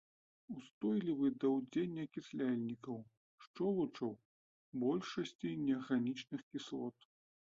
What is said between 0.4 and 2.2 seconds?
Устойлівы да ўздзеяння